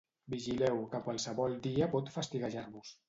[0.33, 2.95] Vigileu, que qualsevol dia pot fastiguejar-vos.